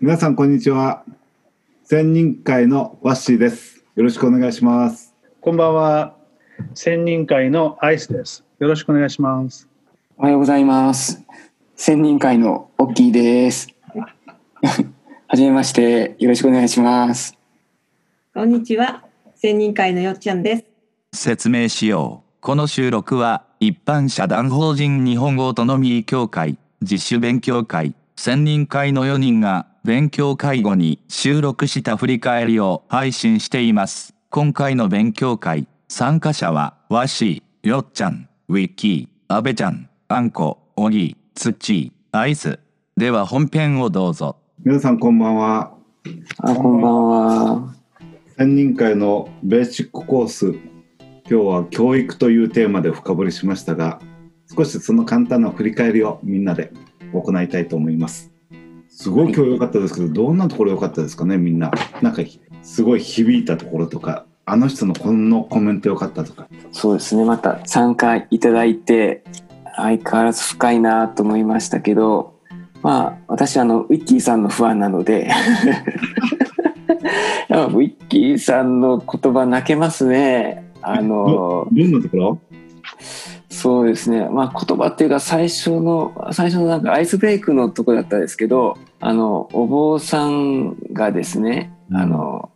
[0.00, 1.02] 皆さんこんにちは。
[1.82, 3.84] 専任会のワッシーです。
[3.96, 5.12] よろしくお願いします。
[5.40, 6.14] こんばんは。
[6.74, 8.44] 専任会のアイスです。
[8.60, 9.66] よろしくお願いします。
[10.16, 11.24] おはようございます。
[11.74, 13.74] 専任会のオッキーです。
[15.26, 16.14] はじめまして。
[16.20, 17.36] よろしくお願いします。
[18.32, 19.04] こんにちは。
[19.34, 20.64] 専任会のよっちゃんです。
[21.12, 22.40] 説明しよう。
[22.40, 34.14] この収録は一般社団法人日本語オートノミー協会自主勉強会専任会の4人が勉強会後に収録した振り返りを配信しています。
[34.28, 42.58] 今回の勉強会参加者はわしよっちゃんウィッキーあべちゃんあんこおぎつっちアイス。
[42.98, 44.36] では本編をどうぞ。
[44.62, 45.72] 皆さんこんばんは。
[46.42, 47.74] あこんばんは。
[48.36, 50.60] 専任会のベーシックコース今
[51.24, 54.02] 日は教育というテーマで深掘りしましたが
[54.54, 56.72] 少しその簡単な振り返りをみんなで
[57.14, 58.37] 行いたいと思います
[59.00, 61.70] すごい今日良かったですけどどんなところ良かったですかねみんな。
[62.02, 62.22] なんか
[62.62, 66.48] すごい響いたところとかあの人のこのコメント良かったとか。
[66.72, 67.24] そうですね。
[67.24, 69.22] また参加いただいて
[69.76, 72.34] 相変わらず深いなと思いましたけど
[72.82, 75.30] まあ私あのウィッキーさんのファンなので
[77.48, 80.68] ウィッキーさんの言葉泣けますね。
[80.82, 82.38] あのどんなところ？
[83.50, 84.28] そうですね。
[84.28, 92.50] まあ言葉っていうか最初の最初のなんかアイスブレイクのとこだったんですけどあのお坊さんがですね、うん、あの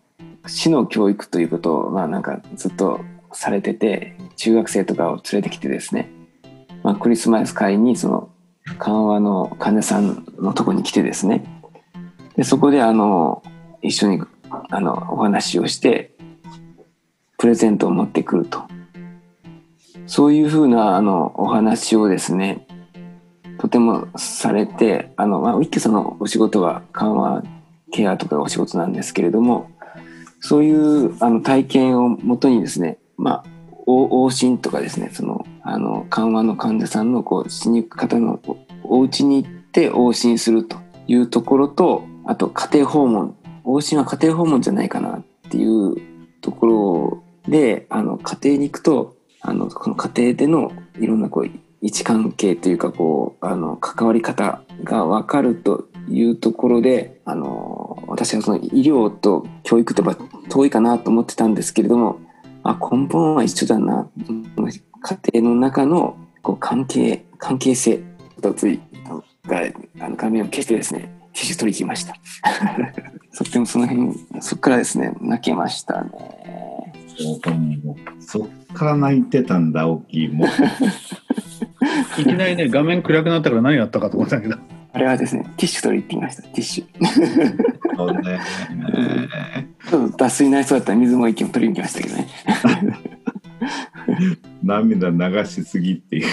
[0.47, 3.01] 死の教育ということをまあなんかずっと
[3.33, 6.11] されてて中学生とかを連れてきてですね、
[6.83, 8.31] まあ、クリスマス会にその
[8.79, 11.45] 緩和の患者さんのとこに来てですね。
[12.37, 13.43] でそこであの
[13.83, 14.23] 一緒に
[14.71, 16.15] あのお話をして
[17.39, 18.63] プレゼントを持ってくると
[20.07, 22.67] そういうふうなあのお話をですね
[23.59, 27.45] とてもされてあの、まあ、ウィッキーさんのお仕事は緩和
[27.93, 29.71] ケアとかお仕事なんですけれども
[30.41, 33.45] そういうあの体験をもとにですね、まあ、
[33.87, 38.41] 往診とかですねそのあの緩和の患者さんのこう死に行く方の
[38.83, 43.37] お家に行って往診するというところとあと家庭訪問。
[43.65, 45.95] 往診は家庭訪問じゃないかなっていう
[46.41, 60.03] ところであの家庭に行くとあのこの家庭でのいろんなこう位置関係というかこうあの関わり方が分かるというところであの私はその医療と教育と
[60.49, 62.21] 遠いかなと思ってたんですけれども
[62.63, 64.09] あ根本は一緒だな
[65.03, 68.01] 家庭の中のこう関係関係性
[68.41, 68.81] とつい
[69.47, 69.63] が
[70.01, 72.15] あの画面を消してですねティッシュ取りきました。
[73.37, 76.11] とってもその辺そっからですね泣けましたね。
[78.21, 80.47] そっから泣いてたんだ大きいも。
[82.19, 84.57] いきなりね画面暗くなったから何やったかと思ったけど。
[84.95, 87.97] あれはですねティッシュ取り行ってきましたティッシュ。
[87.97, 88.41] そうね。
[89.89, 92.29] ちょっと脱水な人だったら水も息も取りに行きましたけどね。
[94.63, 96.27] 涙流しすぎっていう。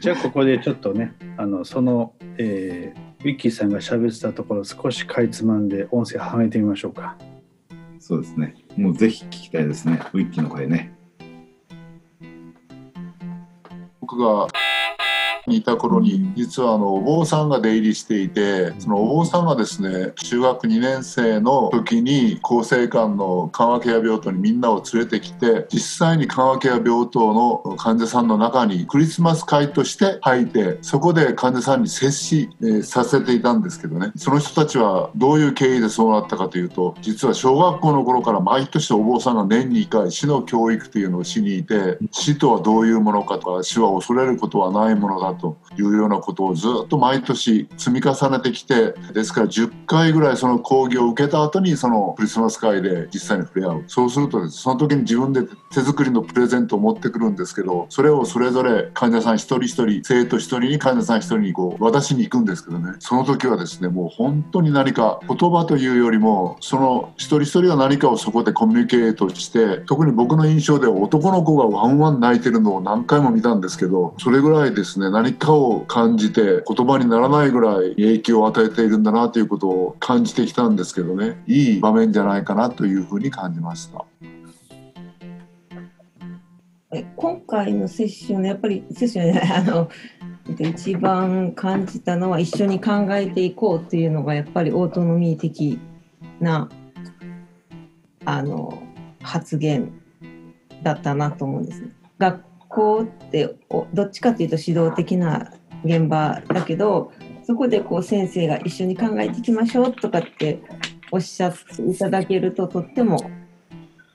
[0.00, 7.16] じゃあここでちょっとねあのその、えー、ウィッキーさんが喋ってたところ少しかいつまんで音声はめてみましょうか。
[8.00, 10.00] そうですねもうぜひ聞きたいですね。
[10.12, 10.96] ウィッキーの声ね。
[14.00, 14.46] 僕が
[15.48, 34.12] にいた頃に実はあのお坊さんが出入りしていてそのお坊さんがですね中学2年生の時に厚生館の緩和ケア病棟にみんなを連れてきて実際に緩和ケア病棟の患者さんの中にクリスマス会として入ってそこで患者さんに接し、えー、させていたんですけどね。
[34.16, 53.84] その人たちはどういう経緯でそうなったかというと実は小学校の頃から毎年お坊さんが年に1回死の教育というのをしにいて死とはどういうものかとか死は恐れることはないものだというようなことをずっと毎年積み重ねてきてですから10回ぐらいその講義を受けた後にそのクリスマス会で実際に触れ合う。
[53.86, 62.94] そうするとその時に自分で手作りのプレゼントを持ってくるんですけどそれをそれぞれ患者さん一人一人生徒一人に患者さん一人にこう渡しに行くんですけどね。
[62.98, 84.04] その時はですねもう本当に何か言葉というよりもその一人一人が何かをそこでコミュニケートして特に僕の印象では男の子がワンワン泣いてるのを何回も見たんですけどそれぐらいですね何かを感じて言葉にならないぐらい影響を与えているんだなということを感じてきたんですけどねいい場面じゃないかなというふうに感じました。
[87.16, 89.90] 今回のセッションやっぱりセッションじゃないあの
[90.48, 95.78] 一番感じたのは一緒に考えていこうというのがやっぱりオートノミー的
[96.40, 96.70] な
[98.24, 98.82] あの
[99.22, 99.92] 発言
[100.82, 101.88] だったなと思うんですね。
[102.18, 102.42] 学
[102.78, 103.56] 校って
[103.92, 105.52] どっちかというと指導的な
[105.84, 107.12] 現場だけど
[107.44, 110.60] そこでこう先生が一緒に考えていきましょうとかって
[111.10, 113.18] おっしゃっていただけるととっても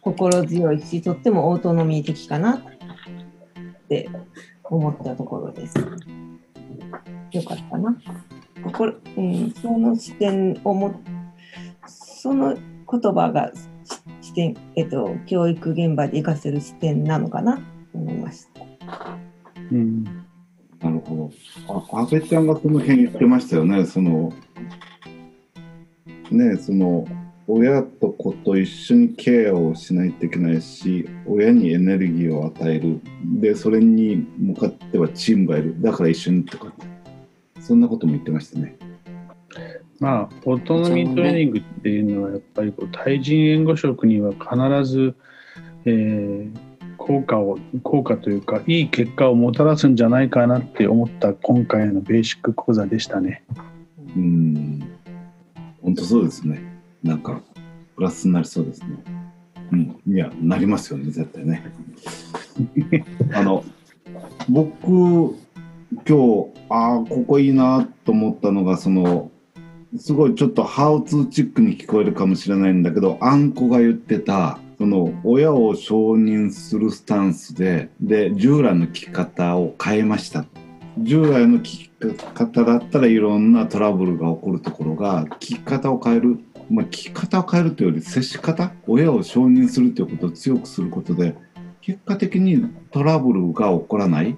[0.01, 2.61] 心強いしとってもオートノミー的かなっ
[3.89, 4.09] て
[4.63, 5.77] 思ったところです。
[5.77, 7.97] よかったな。
[8.71, 11.01] これうん、その視点をも
[11.87, 13.51] その言葉が
[14.21, 17.63] 視点、えっと、教育現場で活かせる視点なのかなと
[17.95, 18.52] 思いました。
[19.73, 20.25] うん
[20.83, 21.31] なるほ
[21.67, 21.93] ど。
[21.93, 23.85] あ、安倍ちゃんがその辺言ってましたよね。
[23.85, 24.33] その、
[26.29, 27.07] ね、その、
[27.47, 32.99] 親と子と一緒にケアをしないといけないし、親にエネルギーを与える。
[33.39, 35.81] で、それに向かってはチームがいる。
[35.81, 36.73] だから一緒にとか、
[37.61, 38.77] そんなことも言ってましたね。
[39.99, 45.15] まあオートノミートレーニングっていうのはやっぱりこう対人援護職には必ず、
[45.85, 46.72] えー
[47.03, 53.43] 効果を効果というかいい結果をもたらすんじゃないかなって思った今回のベーシック講座でしたね。
[54.15, 54.89] うん。
[55.81, 56.61] 本当そうですね。
[57.03, 57.41] なんか、
[57.97, 58.87] プラスになりそうですね。
[59.73, 60.01] うん。
[60.07, 61.61] いや、なりますよね、絶対ね。
[63.33, 63.65] あの、
[64.47, 65.33] 僕、今
[66.05, 69.29] 日、ああ、ここいいなと思ったのが、その、
[69.97, 80.45] すごいちょっとハウツーチックに聞こえるかもしれないんだけど、あんこが言ってた、その親を承認するスタンスで、で、従来の聞き方を変えました。
[80.97, 81.89] 従来の聞き
[82.33, 86.37] 方だったらいろんなトラブルが起こるところが、聞き方を変える。
[86.69, 91.33] まあ、聞き方を変えるというより、接し方親を承認するということを強くすることで、
[91.79, 94.35] 結果的にトラブルが起こらない。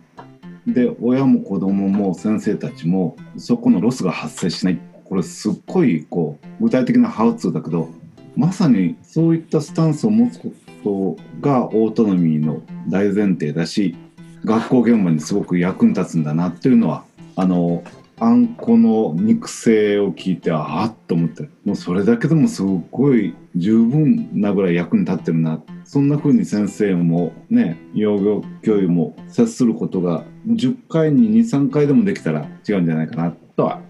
[0.67, 4.79] で、親も子供も先生たちも、そこのロスが発生しない。
[5.05, 7.89] これすっごいこう具体的なハウツーだけど
[8.35, 10.51] まさにそういったスタンスを持つこ
[10.83, 13.95] とがオートノミーの大前提だし
[14.43, 17.03] 学校現場にすごく役に立つんだなっていうのは
[17.35, 17.83] あの
[18.17, 33.81] あんこの肉声を聞いてああっと思ってもうそれだけでもすっごい十分なぐらい役に立ってるなそんな風に先生もね養護教諭も接することが10回に23回でもできたら違うんじゃないかなとは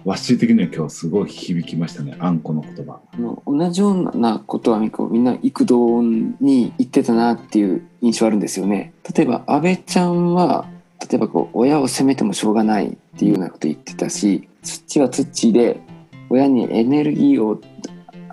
[0.00, 8.92] はいわし的には今日すごい響きましたねあんこの言葉あの同じようなことはみこうみんな育童に言ってたなっていう印象あるんですよね。
[9.14, 10.66] 例えば安倍ちゃんは
[11.00, 15.80] 例えばこう親を責めてもしょうがないっていうようなこと言ってたし土は土で
[16.28, 17.60] 親にエネルギーを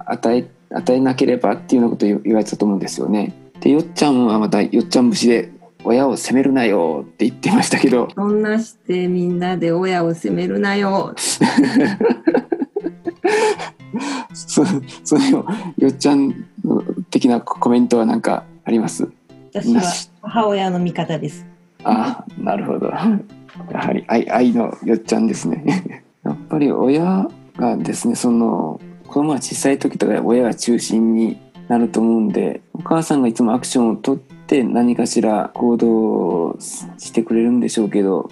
[0.06, 3.34] 与え与えなければっていうようなことを言われてたと思うんですよね。
[3.60, 5.52] でよっちゃんはまたよっちゃん節で
[5.88, 8.10] 親を責めるなよって言ってましたけど。
[8.14, 11.14] そんなしてみんなで親を責めるなよ。
[14.34, 14.64] そ
[15.04, 15.46] それを
[15.78, 19.08] よっちゃんの的なコメントは何かあります？
[19.54, 19.82] 私は
[20.22, 21.46] 母親の味方です。
[21.84, 22.88] あなるほど。
[22.90, 22.98] や
[23.72, 26.04] はり愛愛のよっちゃんですね。
[26.24, 31.38] やっぱり親がですねその子供が小さい時とか親が中心に
[31.70, 38.30] なると思うんでお母さんがいつもアクションを取って何かしら行動してくれるんでしょうけど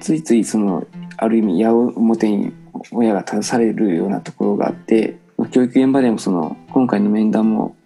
[0.00, 0.86] ついついその
[1.18, 2.52] ある意味矢面に
[2.92, 5.18] 親が立たされるようなところがあって
[5.50, 7.76] 教育現場でもその今回の面談も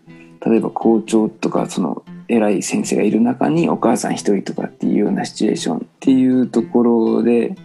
[0.46, 7.56] 例えば校長とかその偉い先生がいる中にお母さん一人とかっていうようなシチュエーションっていうところで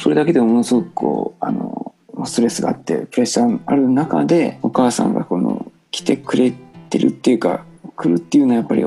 [0.00, 6.52] それだけでものすごくこうあのストレスがあってプレッシャーある中でお母さんがこの来てくれ
[6.88, 7.64] てるっていうか
[7.96, 8.84] 来るっていうのはやっぱり、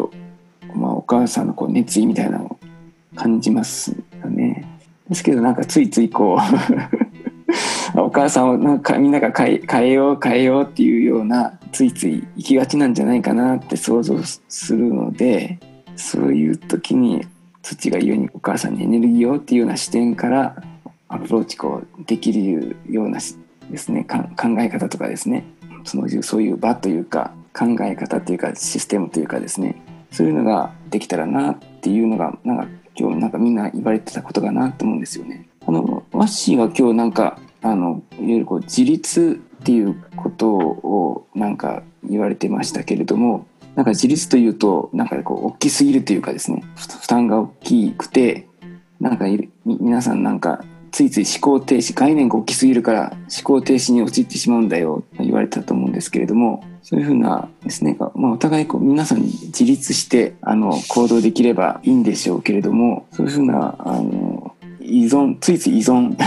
[1.10, 2.60] 母さんのこう熱意みたいなのを
[3.16, 3.92] 感じます
[4.24, 4.66] よね。
[5.10, 6.38] ですけどなんかついついこ
[7.96, 15.58] う お母さんをなんかみんなが変え変えよう変えようっていうようなついつい行きがちなんじゃないかなって想像するので
[15.96, 17.25] そういう時に
[17.63, 20.56] 土が言うようにお母さんにエネルギーをっていうような視点から
[21.08, 23.20] アプローチこうできるような
[23.72, 24.24] ですね考
[24.60, 25.44] え方とかですね
[25.84, 35.48] そのそういう場というか考え方というかシステムというかですねそういうのができたらなっていうのがなんか今日なんかみんな言われてたことかなと思うんですよね。
[35.66, 48.48] あのワッシーは今日なんかあのいわゆるこう自立っていうことをなんか言われてましたけれどもなんか自立というとなんかこう大きすぎるというかですね負担が大きくて
[49.00, 49.25] なんか
[49.66, 66.17] 皆さんなんかついつい思考停止概念が大きすぎるから思考停止に陥ってしまうんだよと言われたと思うんですけれどもそういうふうなですね、まあ、お互いこう皆さんに自立してあの行動できればいいんでしょうけれどもそういうふうなあの依存ついつい依存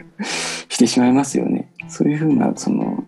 [0.68, 1.68] してしまいますよね。
[1.88, 3.04] そういうふうなその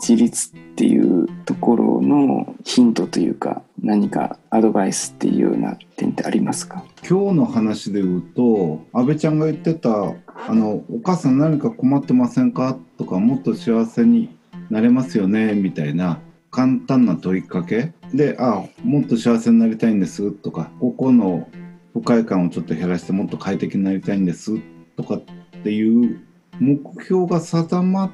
[0.00, 6.84] 自立っていうところのヒントというか何かアドバイスっていうような点ってありますか？
[7.08, 9.90] 今日の話で言うと安倍ちゃんが言ってた
[10.48, 14.36] あの「お母さん何か困ってませんか?」とか「もっと幸せに
[14.68, 16.18] なれますよね」みたいな
[16.50, 21.48] 簡単な問いかけで「あもっと幸せになりたいんです」とか「ここの
[21.94, 24.58] 不快感をちょっと減らしてもっと快適になりたいんです」
[24.96, 25.22] とかっ
[25.62, 26.20] ていう
[26.58, 28.10] 目標が定まっ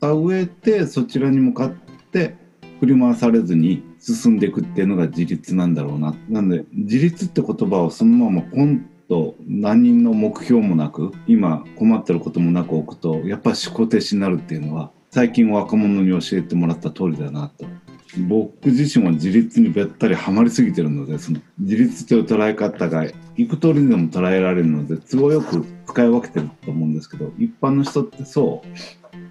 [0.00, 1.72] た上でそちらに向かっ
[2.10, 2.34] て
[2.80, 6.16] 振り回されずに進んでいくっていうのが自立なんだろうな。
[6.28, 17.66] なんで自立って言葉をそのままポンと何の目標もなく今困ってることもなく置くとやっぱ思考停止になるっていうのは最近若者に教えてもらった通りだなと。
[18.26, 23.12] 僕自身は自立にべったりハマりすぎてるのでその自立という捉え方がい
[23.46, 28.64] く通りでも捉えられるので都合よく使い分けてると思うんですけど一般の人ってそ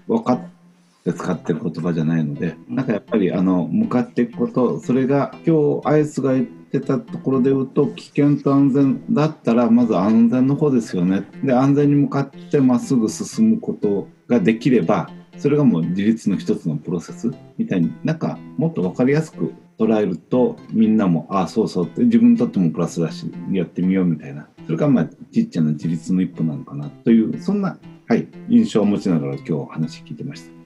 [0.08, 0.59] う分かって
[1.04, 11.24] 使ってる言葉じゃないのでなんかやっぱりあの向かっていくことそれが今日アイスが言ってたところで言うと危険と安全だったらまず安全の方ですよね。
[11.42, 24.46] で安全に向かってまっすぐ進むことができればそれがもう自立の一つのプロセスみたいになんかもっと分かりやすく捉えるとみんなもああそうそうって自分にとってもプラスだしやってみようみたいな。
[24.66, 30.59] それがまあちっちゃな自立の一歩なのかなというそんな、はい、印象を持ちながら今日話聞いてました。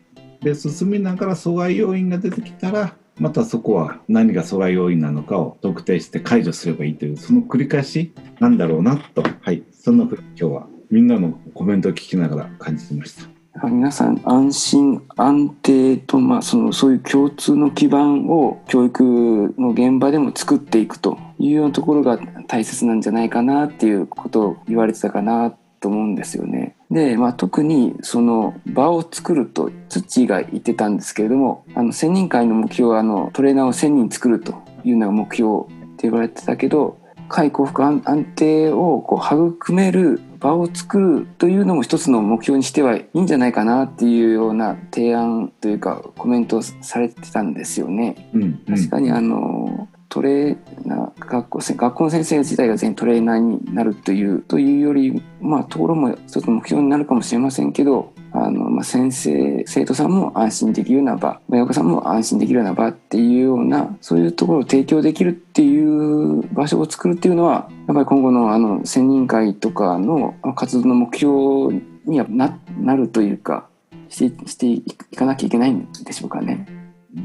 [0.44, 13.34] で進みながら阻害要因が出てきたらまたそこは何が阻害要因なのかを特定して解除すればいいというその繰り返しなんだろうなとはいそんなふうに今日はみんなのコメントを聞きながら感じてました。
[13.68, 26.74] 皆さん安心安定と、まあ、そのそういう共通の基盤を教育の現場でも作っていくというようなところが大切なんじゃないかなっていうことを言われてたかなと思うんですよね。
[26.94, 36.98] で、まあ、特にその場を作ると土が言ってたんですけれどもあの専任会の目標はあのトレーナーを1,000人作るというのが目標って言われてたけど
[37.28, 38.00] 快幸福安
[38.36, 48.28] 定をこう育める場を作るというのも一つの目標にしてはいいんじゃないかなっていうような提案というかコメントをされてたんですよね。
[48.34, 50.56] うんうん、確かにあのトレー
[50.87, 73.66] ナー学校学校の先生自体が全員トレーナーになるというというよりまあところも一つの目標になるかもしれませんけどあの、まあ、先生生徒さんも安心できるような場親御さんも安心できるような場っていうようなそういうところを提供できるっていう場所を作るっていうのはやっぱり今後のあの専任会とかの活動の目標にはななるというか
[74.09, 74.85] してしてい
[75.16, 76.68] かなきゃいけないんでしょうかね。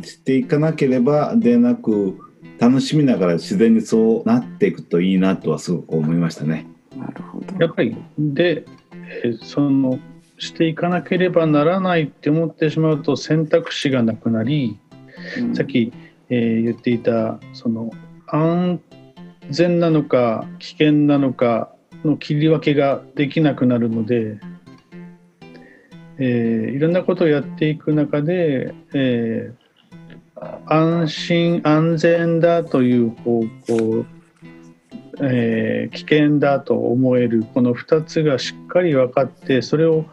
[0.02, 2.29] していかなければでなく
[2.60, 6.68] 楽しみながら自然にそうなっていくといいなとはすごく思いましたね。
[6.98, 8.66] なるほどやっぱりで、
[9.24, 10.00] えー、その
[10.38, 14.80] していかなければならないって思ってしまうと選択肢がなくなり、
[15.38, 15.94] うん、さっき、
[16.30, 17.92] えー、言っていたその
[18.28, 18.82] 安
[19.50, 21.72] 全なのか危険なのか
[22.04, 24.40] の切り分けができなくなるので、
[26.18, 29.59] えー、いろんなことをやっていく中で、えー、
[30.66, 34.06] 安心安全だという方向、
[35.22, 40.06] えー、危険だと思えるこの2つがしっかり分かってそれを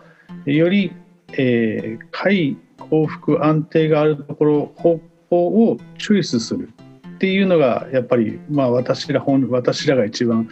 [0.44, 0.92] より、
[1.32, 6.70] えー、快幸福安定があるところ方法をチョイスする
[7.16, 10.48] っていうのがやっぱり、まあ、私ら本私らが一番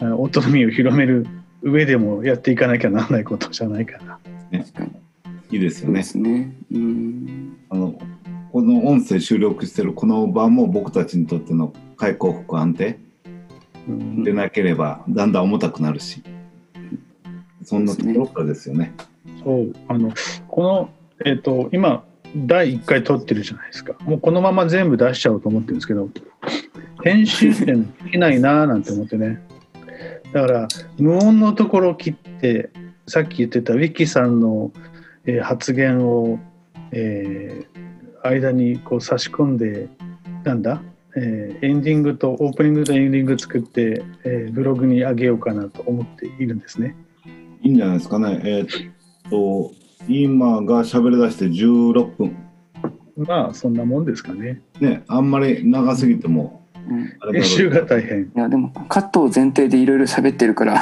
[0.00, 1.26] オートノミーを広める
[1.62, 4.18] 上でもやっていかなきゃならないことじゃないかな。
[5.50, 6.04] いいですよね。
[6.14, 6.52] ね
[7.70, 7.98] あの
[8.52, 12.98] この音声収録してるこの場も僕たちにとっての開幸福安定
[14.22, 16.22] でなければだんだん重たくなるし
[17.64, 18.92] そんなところからですよね。
[19.42, 19.72] そう。
[19.88, 20.12] あの
[20.48, 20.90] この、
[21.24, 22.04] えーと、今
[22.36, 23.94] 第1回撮ってるじゃないですか。
[24.00, 26.08] もうこのまま全部出しちゃおうと思ってるんですけど
[27.02, 29.40] 編集点できないなーなんて思ってね。
[30.32, 30.68] だから
[30.98, 32.70] 無音のところを切って
[33.06, 34.72] さっき言ってたウィキさんの、
[35.24, 36.38] えー、発言を、
[36.90, 37.71] えー、
[38.22, 39.88] 間にこう差し込んで
[40.44, 40.82] なんだ、
[41.16, 46.96] えー、エンディングとオープニングとエンディング作って、えー、ブログに上げようかなと思っているんですね。
[47.62, 48.40] いいんじゃないですかね。
[48.44, 49.72] えー、っと
[50.08, 52.36] 今が喋り出して16分。
[53.16, 54.62] まあそんなもんですかね。
[54.80, 56.61] ねあんまり長すぎても。
[57.32, 58.22] 編集が大変。
[58.22, 60.80] いやでもカットを前提でいろいろ喋ってるから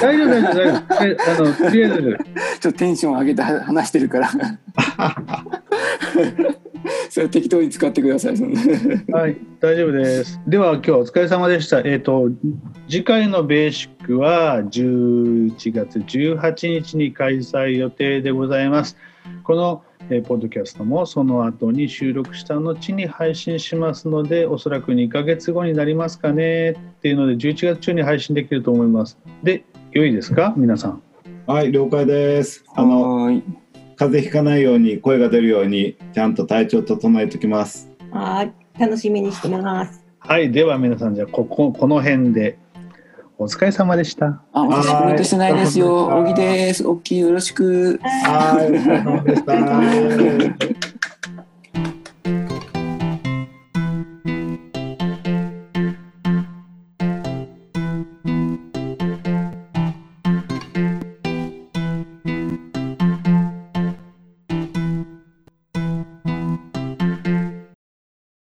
[0.00, 1.30] 大丈夫大丈夫大丈夫。
[1.30, 2.18] あのとりあえず
[2.60, 4.30] ちょっとテンション上げて話してるから
[7.10, 8.32] それ適当に使ってください。
[9.12, 10.40] はい、大丈夫です。
[10.46, 11.80] では今日はお疲れ様でした。
[11.80, 12.30] えっ、ー、と
[12.88, 18.96] 次回のベーシックは11月18日に開催予定でございます。
[19.44, 30.54] このえーポッドキャストもその後に収録した後に配信しますのでおそらく2ヶ月後になりますかねっていうので11月中に配信できると思いますで良いですか？
[30.56, 31.02] 皆さん
[31.46, 32.64] はい、了解です。
[32.76, 33.42] あの、
[33.96, 37.90] 風邪ひかないように、声が出るように、ちゃんと体調整えておきます。
[38.12, 40.02] はい、楽しみにしてます。
[40.20, 42.56] はいでは皆さんじゃあこここの辺で
[43.38, 44.42] お疲れ様でした。
[44.52, 46.86] あ私コメントしてないですよ小木です。
[46.86, 47.98] 大きいよろしく。
[48.02, 50.91] はい、お疲れ様でした。